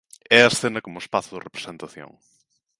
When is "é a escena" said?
0.37-0.83